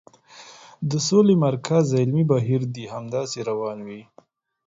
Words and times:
د 0.89 0.91
سولې 1.07 1.35
مرکز 1.45 1.85
علمي 1.99 2.23
بهیر 2.31 2.61
دې 2.75 2.85
همداسې 2.93 3.39
روان 3.49 3.77
وي. 3.87 4.01